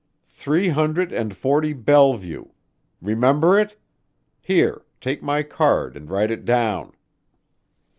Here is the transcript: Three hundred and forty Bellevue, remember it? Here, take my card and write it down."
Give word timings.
Three 0.31 0.69
hundred 0.69 1.11
and 1.11 1.37
forty 1.37 1.73
Bellevue, 1.73 2.45
remember 3.03 3.59
it? 3.59 3.77
Here, 4.41 4.83
take 4.99 5.21
my 5.21 5.43
card 5.43 5.95
and 5.95 6.09
write 6.09 6.31
it 6.31 6.43
down." 6.43 6.93